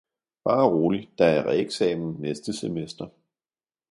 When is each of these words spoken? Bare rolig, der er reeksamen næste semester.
Bare 0.43 0.69
rolig, 0.69 1.09
der 1.17 1.25
er 1.25 1.47
reeksamen 1.47 2.15
næste 2.21 2.53
semester. 2.53 3.07